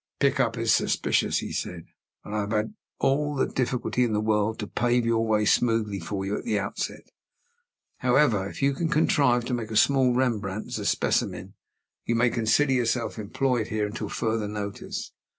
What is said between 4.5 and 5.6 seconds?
to pave your way